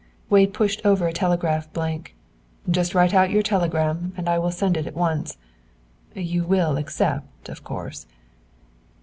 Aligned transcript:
Wade 0.31 0.51
pushed 0.51 0.81
over 0.83 1.05
a 1.05 1.13
telegraph 1.13 1.71
blank. 1.73 2.15
"Just 2.67 2.95
write 2.95 3.13
out 3.13 3.29
your 3.29 3.43
telegram, 3.43 4.13
and 4.17 4.27
I 4.27 4.39
will 4.39 4.49
send 4.49 4.75
it 4.75 4.81
on 4.81 4.87
at 4.87 4.95
once. 4.95 5.37
You 6.15 6.43
will 6.43 6.75
accept, 6.75 7.49
of 7.49 7.63
course." 7.63 8.07